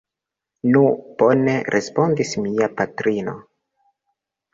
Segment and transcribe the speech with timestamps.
[0.75, 0.79] Nu,
[1.19, 3.35] bone, respondis mia patrino.